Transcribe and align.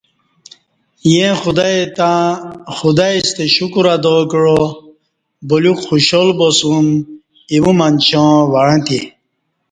ییں 1.11 1.33
خدائی 2.77 3.17
ستہ 3.27 3.43
ݜکر 3.53 3.85
ادا 3.95 4.15
کعا 4.31 4.59
بلیوک 5.47 5.79
خوشحال 5.87 6.29
باسُوم 6.37 6.87
اِیمو 7.51 7.71
منچاں 7.79 8.31
وعݩتی 8.51 8.99